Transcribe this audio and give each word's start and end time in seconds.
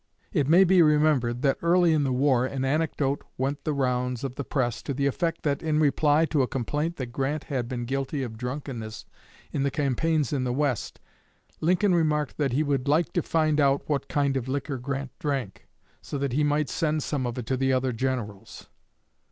It 0.33 0.47
may 0.47 0.63
be 0.63 0.81
remembered 0.81 1.43
that 1.43 1.59
early 1.61 1.93
in 1.93 2.03
the 2.03 2.11
war 2.11 2.43
an 2.47 2.65
anecdote 2.65 3.23
went 3.37 3.63
the 3.65 3.71
rounds 3.75 4.23
of 4.23 4.33
the 4.33 4.43
press 4.43 4.81
to 4.81 4.95
the 4.95 5.05
effect 5.05 5.43
that, 5.43 5.61
in 5.61 5.79
reply 5.79 6.25
to 6.25 6.41
a 6.41 6.47
complaint 6.47 6.95
that 6.95 7.11
Grant 7.11 7.43
had 7.43 7.67
been 7.69 7.85
guilty 7.85 8.23
of 8.23 8.35
drunkenness 8.35 9.05
in 9.51 9.61
the 9.61 9.69
campaigns 9.69 10.33
in 10.33 10.43
the 10.43 10.51
West, 10.53 10.99
Lincoln 11.59 11.93
remarked 11.93 12.37
that 12.37 12.51
he 12.53 12.63
would 12.63 12.87
"like 12.87 13.13
to 13.13 13.21
find 13.21 13.59
out 13.59 13.87
what 13.87 14.09
kind 14.09 14.35
of 14.35 14.47
liquor 14.47 14.79
Grant 14.79 15.11
drank," 15.19 15.67
so 16.01 16.17
that 16.17 16.33
he 16.33 16.43
might 16.43 16.67
"send 16.69 17.03
some 17.03 17.27
of 17.27 17.37
it 17.37 17.45
to 17.45 17.55
the 17.55 17.71
other 17.71 17.91
Generals." 17.91 18.69